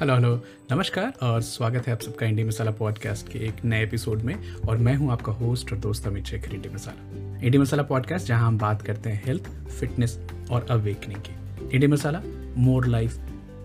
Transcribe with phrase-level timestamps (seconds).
[0.00, 4.22] Hello hello नमस्कार और स्वागत है आप सबका इंडी मसाला पॉडकास्ट के एक नए एपिसोड
[4.22, 7.40] में और मैं हूँ आपका होस्ट और दोस्त Amit Shekhar indie masala.
[7.46, 10.18] Indie masala podcast जहाँ हम बात करते हैं हेल्थ फिटनेस
[10.50, 12.22] और अवेकनिंग की। Indie masala
[12.56, 13.16] more life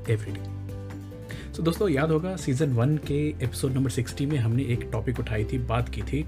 [0.10, 4.90] every day so दोस्तों, याद होगा सीज़न वन के एपिसोड नंबर सिक्सटी में हमने एक
[4.92, 6.26] टॉपिक उठाई थी, बात की थी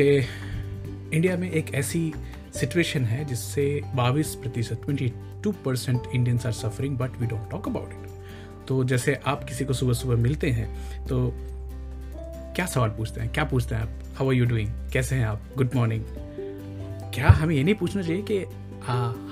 [0.00, 0.18] कि
[1.16, 2.12] इंडिया में एक ऐसी
[2.54, 5.12] सिचुएशन है जिससे बाईस प्रतिशत twenty
[5.44, 8.01] two percent Indians are suffering but we don't talk about it
[8.68, 10.68] तो जैसे आप किसी को सुबह सुबह मिलते हैं
[11.06, 11.30] तो
[12.56, 13.32] क्या सवाल पूछते हैं?
[13.32, 14.16] क्या पूछते हैं आप?
[14.16, 15.42] हाउ आर यू डूइंग कैसे हैं आप?
[15.56, 16.04] गुड मॉर्निंग
[17.14, 18.38] क्या हमें ये नहीं पूछना चाहिए कि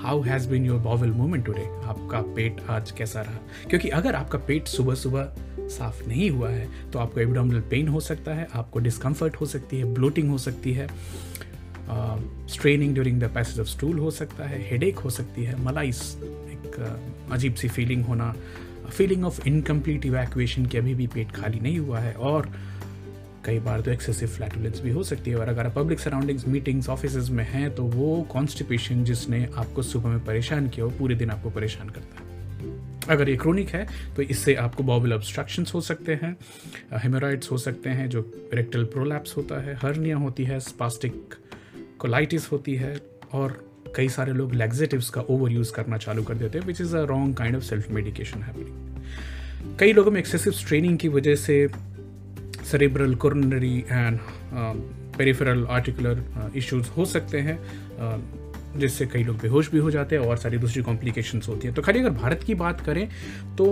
[0.01, 3.39] how has been your bowel moment today आपका पेट आज कैसा रहा?
[3.69, 7.99] क्योंकि अगर आपका पेट सुबह सुबह साफ़ नहीं हुआ है तो आपको एबडामिनल पेन हो
[7.99, 10.87] सकता है आपको डिस्कम्फर्ट हो सकती है ब्लोटिंग हो सकती है
[12.47, 16.75] straining during the passage of stool हो सकता है हेडेक हो सकती है मलाइस एक
[16.75, 18.35] uh, अजीब सी फीलिंग होना
[18.89, 22.51] फीलिंग ऑफ़ इनकम्प्लीट इवैक्यूएशन की अभी भी पेट खाली नहीं हुआ है और
[23.45, 26.89] कई बार तो एक्सेसिव फ्लैटुलेंस भी हो सकती है और अगर आप पब्लिक सराउंडिंग्स मीटिंग्स
[26.89, 31.29] ऑफ़िस में हैं तो वो कॉन्स्टिपेशन जिसने आपको सुबह में परेशान किया, वो पूरे दिन
[31.29, 32.29] आपको परेशान करता है।
[33.09, 36.37] अगर ये क्रोनिक है तो इससे आपको बॉबल ऑब्स्ट्रक्शंस हो सकते हैं
[36.93, 41.33] हेमोराइड्स हो सकते हैं, जो रेक्टल प्रोलैप्स होता है हर्निया होती है स्पास्टिक
[41.99, 43.01] कोलाइटिस होती है
[43.33, 46.95] और कई सारे लोग लेग्जेटिव्स का ओवर यूज़ करना चालू कर देते हैं which is
[46.97, 51.67] a wrong kind of self medication happening कई लोगों में एक्सेसिव स्ट्रेनिंग की वजह से
[52.71, 54.19] cerebral coronary and
[55.17, 56.23] peripheral articular
[56.55, 60.57] issues हो सकते हैं uh, जिससे कई लोग बेहोश भी हो जाते हैं और सारी
[60.57, 63.07] दूसरी कॉम्प्लिकेशंस होती हैं। तो खाली अगर भारत की बात करें
[63.57, 63.65] तो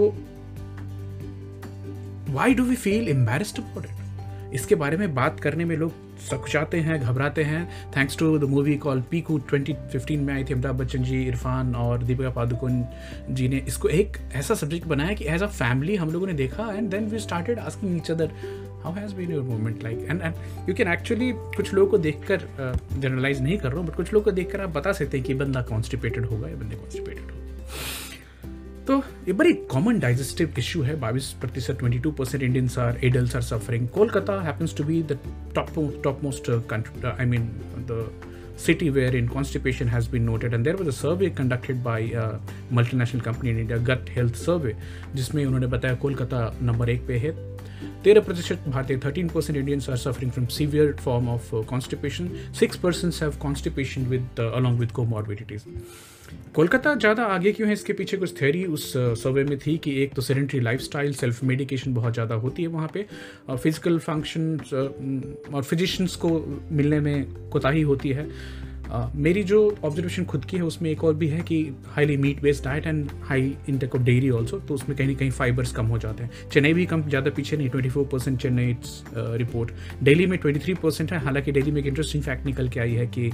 [2.29, 6.79] why do we feel embarrassed about it इसके बारे में बात करने में लोग सकुचाते
[6.79, 11.03] हैं घबराते हैं। Thanks to the movie called Piku 2015 में आई थी अमिताभ बच्चन
[11.03, 12.81] जी इरफान और दीपिका पादुकोण
[13.29, 16.71] जी ने इसको एक ऐसा सब्जेक्ट बनाया कि एज अ फैमिली हम लोगों ने देखा
[16.73, 18.31] and then we started asking each other
[18.83, 22.21] how has been your movement like and and you can actually कुछ लोगों को देख
[22.31, 22.47] कर
[22.99, 25.27] जनरलाइज uh, नहीं कर रहा हूँ बट कुछ लोगों को देखकर आप बता सकते हैं
[25.27, 28.08] कि बंदा कॉन्स्टिपेटेड होगा या बंदे कॉन्स्टिपेटेड होगा।
[28.89, 28.95] तो
[29.27, 33.41] ये बड़ी कॉमन डाइजेस्टिव इशू है बाईस प्रतिशत twenty two percent Indians are adult are
[33.41, 35.19] suffering Kolkata happens to be the
[35.55, 35.69] top
[36.03, 37.45] top most country I mean
[37.91, 38.07] the
[38.61, 42.23] city wherein constipation has been noted and there was a survey conducted by a
[42.71, 44.73] multinational company in India gut health survey
[45.15, 47.31] जिसमें उन्होंने बताया Kolkata number एक पे है
[48.03, 52.29] तेरह प्रतिशत भारतीय thirteen percent Indians are suffering from severe form of constipation
[52.59, 55.63] six percent have constipation with along with comorbidities
[56.55, 57.73] Kolkata ज़्यादा आगे क्यों है?
[57.73, 61.93] इसके पीछे कुछ थेरी उस सर्वे में थी कि एक तो सेडेंट्री लाइफस्टाइल सेल्फ मेडिकेशन
[61.93, 63.05] बहुत ज़्यादा होती है वहाँ पे
[63.49, 64.59] फ़िज़िकल फ़ंक्शन
[65.53, 66.29] और फिजिशंस को
[66.71, 68.68] मिलने में कोताही होती है। Uh,
[69.15, 71.57] मेरी जो ऑब्जर्वेशन खुद की है, उसमें एक और भी है कि
[71.87, 75.31] highly meat based diet and high intake of dairy also तो उसमें कहीं ना कहीं
[75.31, 78.75] फाइबर्स कम हो जाते हैं। चेन्नई भी कम, ज़्यादा पीछे नहीं twenty four percent Chennai
[79.15, 79.71] report
[80.03, 82.93] Delhi में ट्वेंटी थ्री परसेंट है, हालाँकि डेली में एक इंटरेस्टिंग फैक्ट निकल के आई
[82.93, 83.31] है कि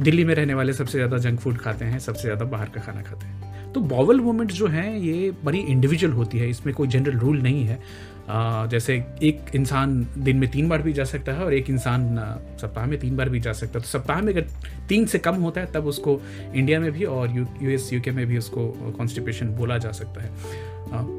[0.00, 3.02] दिल्ली में रहने वाले सबसे ज़्यादा जंक फ़ूड खाते हैं, सबसे ज़्यादा बाहर का खाना
[3.02, 7.18] खाते हैं। तो बॉवल मूवमेंट्स जो हैं, ये बड़ी इंडिविजुअल होती है, इसमें कोई जनरल
[7.18, 7.78] रूल नहीं है।
[8.70, 12.16] जैसे एक इंसान दिन में तीन बार भी जा सकता है और एक इंसान
[12.60, 14.46] सप्ताह में तीन बार भी जा सकता है। तो सप्ताह में अगर
[14.88, 16.20] तीन से कम होता है, तब उसको
[16.54, 18.66] इंडिया में भी और यू एस यू के में भी उसको
[18.98, 20.72] कॉन्स्टिपेशन बोला जा सकता है।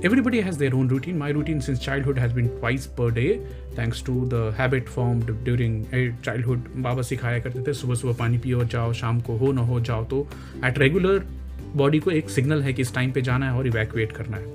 [0.05, 3.29] everybody has their own routine my routine since childhood has been twice per day,
[3.77, 5.79] thanks to the habit formed during
[6.25, 9.79] childhood बाबा सिखाया करते थे सुबह सुबह पानी पियो, जाओ, शाम को हो, ना हो,
[9.81, 10.27] जाओ तो
[10.65, 11.25] एट रेगुलर
[11.75, 14.53] बॉडी को एक सिग्नल है कि इस टाइम पे जाना है और इवैक्यूएट करना है।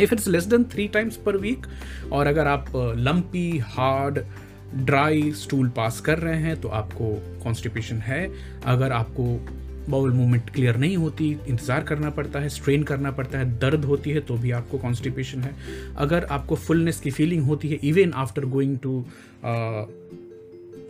[0.00, 1.66] If it's less than three times per week
[2.12, 4.18] और अगर आप lumpy hard
[4.76, 7.12] dry stool pass कर रहे हैं तो आपको
[7.44, 8.30] कॉन्स्टिपेशन है।
[8.66, 9.24] अगर आपको
[9.90, 14.10] बाउल मूवमेंट क्लियर नहीं होती, इंतज़ार करना पड़ता है स्ट्रेन करना पड़ता है, दर्द होती
[14.10, 15.54] है तो भी आपको कॉन्स्टिपेशन है।
[15.96, 19.00] अगर आपको फुलनेस की फीलिंग होती है even after going to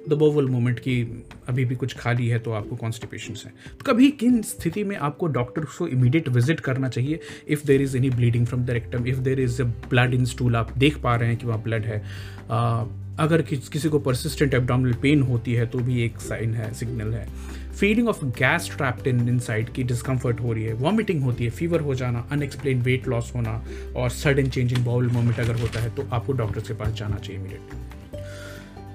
[0.09, 1.01] the bowel moment की
[1.49, 5.27] अभी भी कुछ खाली है तो आपको कॉन्स्टिपेशन है। तो कभी किन स्थिति में आपको
[5.29, 7.21] डॉक्टर को इमीडिएट विज़िट करना चाहिए?
[7.49, 10.57] If there is any bleeding from the rectum if there is a blood in stool
[10.57, 12.03] आप देख पा रहे हैं कि वहाँ ब्लड है।
[12.45, 12.87] uh,
[13.21, 17.13] अगर किस, किसी को परसिस्टेंट एबडामिनल पेन होती है तो भी एक साइन है सिग्नल
[17.15, 17.27] है।
[17.73, 21.81] Feeling of gas trapped in inside की डिस्कम्फर्ट हो रही है। वॉमिटिंग होती है फीवर
[21.81, 23.63] हो जाना अनएक्सप्लेन वेट लॉस होना
[23.97, 27.17] और sudden change in bowel moment अगर होता है तो आपको डॉक्टर के पास जाना
[27.17, 28.03] चाहिए इमीडिएटली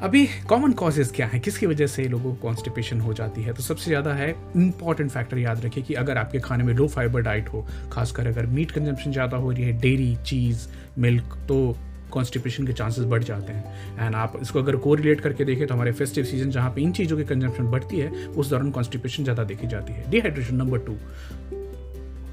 [0.02, 1.40] अभी कॉमन कॉजेज क्या है?
[1.40, 3.54] किसकी वजह से लोगों को कॉन्स्टिपेशन हो जाती है?
[3.54, 7.22] तो सबसे ज़्यादा है इंपॉर्टेंट फैक्टर याद रखिए कि अगर आपके खाने में लो फाइबर
[7.22, 10.68] डाइट हो, खासकर अगर मीट कंजम्पशन ज़्यादा हो रही है डेयरी चीज़
[10.98, 11.76] मिल्क तो
[12.12, 15.74] कॉन्स्टिपेशन के चांसेस बढ़ जाते हैं। एंड आप इसको अगर को रिलेट करके देखें तो
[15.74, 19.44] हमारे फेस्टिव सीज़न जहाँ पे इन चीज़ों की कंजम्पशन बढ़ती है, उस दौरान कॉन्स्टिपेशन ज़्यादा
[19.44, 20.98] देखी जाती है। Dehydration number two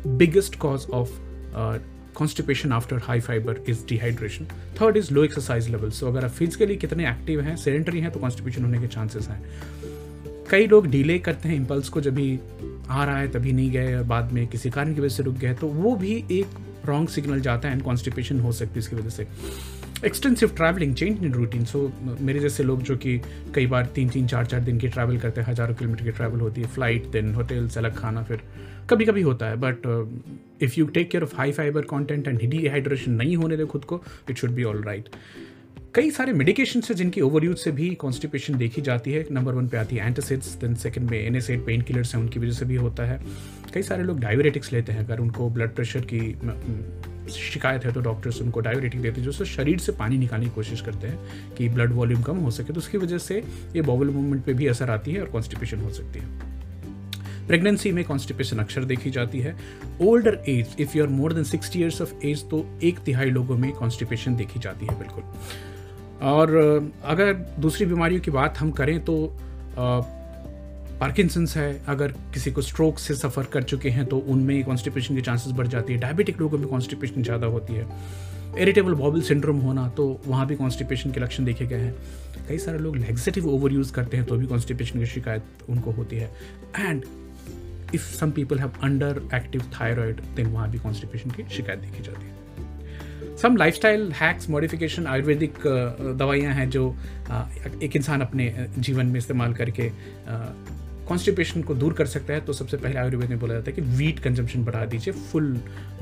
[0.09, 1.19] biggest cause of
[2.17, 4.45] constipation after high fibre is dehydration
[4.81, 8.21] third is low exercise level so अगर आप फिजिकली कितने एक्टिव हैं सेडेंटरी हैं तो
[8.21, 9.43] कॉन्स्टिपेशन होने के चांसेस हैं।
[10.51, 12.39] कई लोग डिले करते हैं इम्पल्स को जब भी
[12.89, 15.35] आ रहा है, तभी नहीं गए और बाद में किसी कारण की वजह से रुक
[15.35, 16.47] गए तो वो भी एक
[16.87, 19.27] रॉन्ग सिग्नल जाता है एंड कॉन्स्टिपेशन हो सकती है इसकी वजह से।
[20.05, 21.91] Extensive travelling change in routine so
[22.21, 23.21] मेरे जैसे लोग जो कि
[23.55, 26.41] कई बार तीन तीन, चार चार दिन की ट्रैवल करते हैं, हज़ारों किलोमीटर की ट्रैवल
[26.41, 28.43] होती है फ़्लाइट देन होटल्स अलग खाना, फिर
[28.91, 29.87] कभी कभी होता है। But
[30.63, 34.03] if you take care of high fibre content and dehydration नहीं होने दे खुद को
[34.31, 35.09] it should be all right
[35.97, 39.69] कई सारे मेडिकेशन है जिनकी ओवर यूज़ से भी कॉन्स्टिपेशन देखी जाती है। नंबर वन
[39.69, 42.77] पे आती है एंटासिड्स देन सेकंड में एन पेन किलर्स हैं, उनकी वजह से भी
[42.77, 43.19] होता है।
[43.75, 46.21] कई सारे लोग डायबिटिक्स लेते हैं। अगर उनको ब्लड प्रेशर की
[47.33, 50.81] शिकायत है तो डॉक्टर्स उनको डायबिटिक देते हैं, जो शरीर से पानी निकालने की कोशिश
[50.81, 53.43] करते हैं कि ब्लड वॉल्यूम कम हो सके तो उसकी वजह से
[53.77, 58.05] ये बॉबल मूवमेंट पे भी असर आती है और कॉन्स्टिपेशन हो सकती है। प्रेगनेंसी में
[58.05, 59.57] कॉन्स्टिपेशन अक्सर देखी जाती है।
[60.03, 63.57] Older age if you are more than sixty years of age तो एक तिहाई लोगों
[63.57, 65.25] में कॉन्स्टिपेशन देखी जाती है, बिल्कुल।
[66.23, 66.55] और
[67.05, 69.17] अगर दूसरी बीमारियों की बात हम करें तो
[71.01, 75.23] पार्किंसंस है। अगर किसी को स्ट्रोक से सफ़र कर चुके हैं तो उनमें कॉन्स्टिपेशन के
[75.23, 77.87] चांसेस बढ़ जाती है। डायबिटिक लोगों में कॉन्स्टिपेशन ज़्यादा होती है।
[78.59, 81.95] इरिटेबल बॉबल सिंड्रोम होना तो वहाँ भी कॉन्स्टिपेशन के लक्षण देखे गए हैं।
[82.49, 86.17] कई सारे लोग लेग्जेटिव ओवर यूज़ करते हैं तो भी कॉन्स्टिपेशन की शिकायत उनको होती
[86.17, 86.31] है।
[86.79, 87.05] And
[87.95, 88.73] if some people have
[89.35, 92.46] underactive thyroid then वहाँ भी कॉन्स्टिपेशन की शिकायत देखी जाती है।
[93.43, 95.55] Some lifestyle hacks modification Ayurvedic
[96.19, 96.85] दवाइयाँ हैं जो
[97.27, 99.91] uh, एक इंसान अपने uh, जीवन में इस्तेमाल करके
[101.09, 103.73] कॉन्स्टिपेशन uh, को दूर कर सकता है। तो सबसे पहले आयुर्वेद में बोला जाता है
[103.73, 105.53] कि वीट कंजम्पशन बढ़ा दीजिए। फुल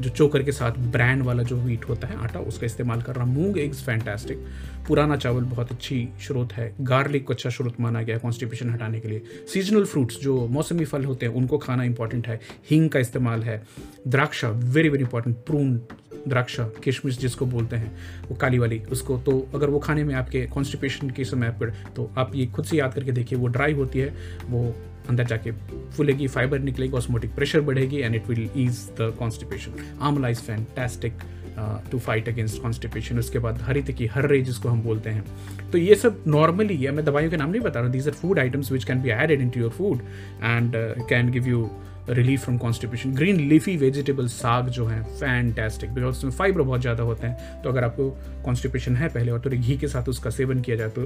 [0.00, 3.24] जो चोकर के साथ ब्रांड वाला जो वीट होता है आटा उसका इस्तेमाल कर रहा
[3.24, 4.46] मूंग एग्स फैंटास्टिक
[4.88, 9.00] पुराना चावल बहुत अच्छी स्रोत है। गार्लिक को अच्छा स्रोत माना गया है कॉन्स्टिपेशन हटाने
[9.00, 9.22] के लिए।
[9.54, 12.40] सीजनल फ्रूट्स जो मौसमी फल होते हैं उनको खाना इंपॉर्टेंट है।
[12.70, 13.62] हींग का इस्तेमाल है।
[14.08, 15.76] द्राक्षा वेरी वेरी इंपॉर्टेंट प्रून
[16.28, 17.90] द्राक्षा, किशमिश जिसको बोलते हैं,
[18.28, 22.10] वो काली वाली, उसको तो अगर वो खाने में आपके कॉन्स्टिपेशन के समय पर तो
[22.18, 24.12] आप ये खुद से याद करके देखिए, वो ड्राई होती है,
[24.48, 24.74] वो
[25.08, 25.50] अंदर जाके
[25.96, 31.12] फूलेगी फाइबर निकलेगी ऑस्मोटिक प्रेशर बढ़ेगी and it will ease the constipation amla is fantastic
[31.90, 35.78] to fight against constipation उसके बाद हरित की हर रे जिसको हम बोलते हैं। तो
[35.78, 38.72] ये सब नॉर्मली है, मैं दवाइयों के नाम नहीं बता रहा these are food items
[38.72, 39.98] which can be added into your food
[40.42, 40.72] and
[41.08, 41.68] can give you
[42.08, 47.02] relief from constipation green leafy vegetable साग जो है फैंटेस्टिक बिकॉज़ उसमें फाइबर बहुत ज़्यादा
[47.02, 48.10] होते हैं। तो अगर आपको
[48.44, 51.02] कॉन्स्टिपेशन है पहले और थोड़े घी के साथ उसका सेवन किया जाए तो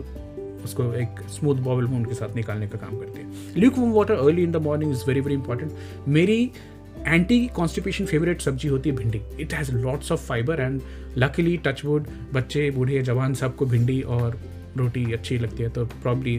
[0.65, 4.43] उसको एक स्मूथ बॉबल मून के साथ निकालने का काम करते हैं। Lukewarm water early
[4.43, 6.51] in the morning is very very important मेरी
[6.99, 10.81] एंटी कॉन्स्टिपेशन फेवरेट सब्ज़ी होती है भिंडी। It has lots of fibre and
[11.19, 14.39] luckily touch wood बच्चे, बूढ़े, जवान सबको भिंडी और
[14.77, 16.39] रोटी अच्छी लगती है तो probably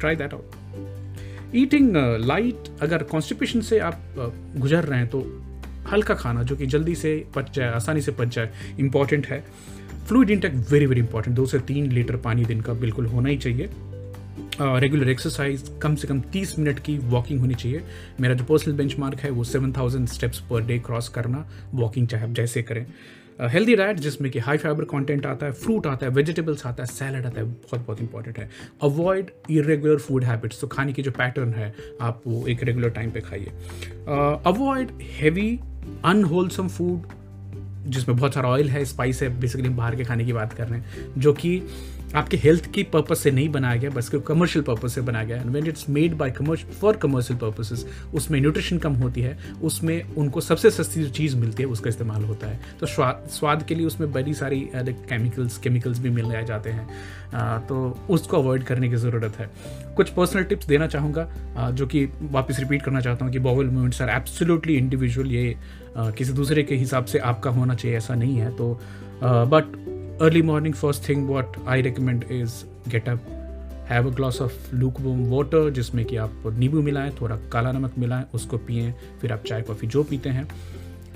[0.00, 0.59] try that out
[1.54, 5.20] eating light uh, अगर कॉन्स्टिपेशन से आप uh, गुजर रहे हैं तो
[5.92, 8.50] हल्का खाना जो कि जल्दी से पच जाए आसानी से पच जाए
[8.80, 9.44] इंपॉर्टेंट है।
[10.08, 13.36] Fluid intake very very important दो से तीन लीटर पानी दिन का बिल्कुल होना ही
[13.36, 13.70] चाहिए।
[14.60, 17.82] रेगुलर uh, एक्सरसाइज कम से कम 30 मिनट की वॉकिंग होनी चाहिए।
[18.20, 22.30] मेरा जो पर्सनल बेंचमार्क है वो 7000 स्टेप्स पर डे क्रॉस करना वॉकिंग चाहे आप
[22.30, 22.86] जैसे करें।
[23.42, 26.86] हेल्दी डाइट जिसमें कि हाई फाइबर कंटेंट आता है फ्रूट आता है वेजिटेबल्स आता है
[26.88, 28.48] सैलड आता है, बहुत बहुत इंपॉर्टेंट है।
[28.82, 33.10] अवॉइड इरेगुलर फ़ूड हैबिट्स तो खाने की जो पैटर्न है, आप वो एक रेगुलर टाइम
[33.10, 33.52] पे खाइए।
[34.46, 35.58] अवॉइड हैवी
[36.04, 37.19] अनहोलसम फ़ूड
[37.86, 40.68] जिसमें बहुत सारा ऑयल है स्पाइस है बेसिकली हम बाहर के खाने की बात कर
[40.68, 41.62] रहे हैं, जो कि
[42.14, 45.50] आपके हेल्थ की पर्पज से नहीं बनाया गया, बस कमर्शियल पर्पज से बनाया गया। And
[45.50, 50.40] when it's made by commercial for commercial purposes उसमें न्यूट्रिशन कम होती है, उसमें उनको
[50.40, 54.12] सबसे सस्ती जो चीज़ मिलती है, उसका इस्तेमाल होता है। तो स्वाद के लिए उसमें
[54.12, 56.86] बड़ी सारी केमिकल्स केमिकल्स भी मिल जाते हैं।
[57.66, 59.50] तो उसको अवॉइड करने की ज़रूरत है।
[59.96, 64.02] कुछ पर्सनल टिप्स देना चाहूँगा जो कि वापस रिपीट करना चाहता हूँ कि bowel movements
[64.02, 65.56] are absolutely individual ये
[65.96, 68.80] किसी दूसरे के हिसाब से आपका होना चाहिए, ऐसा नहीं है। तो
[69.22, 73.18] but early morning first thing what I recommend is up
[73.90, 78.24] have a glass of luke water जिसमें कि आप नींबू मिलाएँ, थोड़ा काला नमक मिलाएँ,
[78.34, 80.48] उसको पिएँ, फिर आप चाय, कॉफ़ी जो पीते हैं।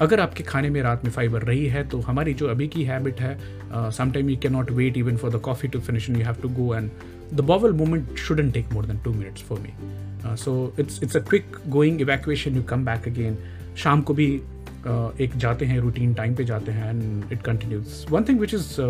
[0.00, 3.20] अगर आपके खाने में रात में फाइबर रही है तो हमारी जो अभी की हैबिट
[3.20, 6.48] है sometime you can not wait even for the coffee to finish you have to
[6.48, 6.90] go and
[7.34, 11.20] the bowel movement shouldn't take more than two minutes for me so it's it's a
[11.20, 13.38] quick going evacuation you come back again
[13.76, 14.26] शाम को भी
[15.20, 18.80] एक जाते हैं routine time पे जाते हैं and it continues one thing which is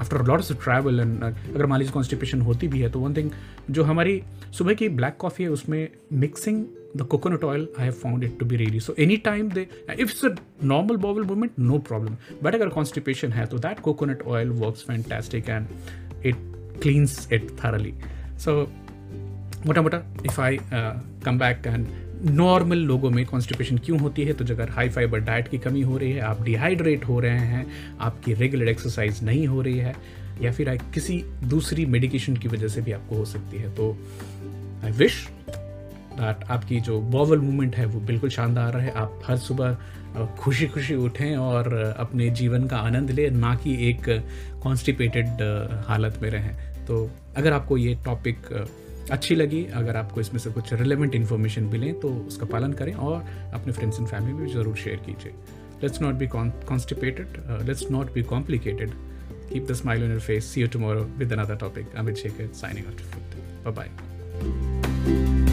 [0.00, 3.30] after lots of travel and अगर मान लीजिए कॉन्स्टिपेशन होती भी है तो वन थिंग
[3.70, 6.64] जो हमारी सुबह की ब्लैक कॉफ़ी है, उसमें mixing
[6.96, 10.00] the coconut oil I have found it to be ready so any time they if
[10.00, 14.48] it's a normal bowel movement no problem but अगर कॉन्स्टिपेशन है तो that coconut oil
[14.48, 15.66] works fantastic and
[16.26, 16.36] it
[16.82, 17.94] cleans it thoroughly
[18.38, 18.60] so
[19.66, 20.58] मोटा मोटा if I
[21.24, 21.86] come back and
[22.26, 24.32] normal लोगों में constipation क्यों होती है?
[24.32, 27.66] तो अगर हाई फाइबर डाइट की कमी हो रही है, आप डिहाइड्रेट हो रहे हैं,
[28.00, 29.94] आपकी रेगुलर एक्सरसाइज नहीं हो रही है,
[30.42, 33.90] या फिर किसी दूसरी मेडिकेशन की वजह से भी आपको हो सकती है तो
[34.84, 39.76] आई विश दैट आपकी जो बॉवल मूवमेंट है, वो बिल्कुल शानदार रहे। आप हर सुबह
[40.38, 44.08] खुशी खुशी उठें और अपने जीवन का आनंद लें, ना कि एक
[44.62, 45.42] कॉन्स्टिपेटेड
[45.86, 46.54] हालत में रहें।
[46.86, 48.36] तो अगर आपको ये टॉपिक
[49.10, 53.24] अच्छी लगी। अगर आपको इसमें से कुछ रिलेवेंट इन्फॉर्मेशन मिलें तो उसका पालन करें और
[53.54, 55.32] अपने फ्रेंड्स एंड फैमिली में ज़रूर शेयर कीजिए।
[55.82, 58.90] Let's not be constipated let's not be complicated
[59.52, 62.86] keep the smile in your face see you tomorrow with another topic Amit Shekhar signing
[62.86, 63.00] out
[63.66, 65.43] bye bye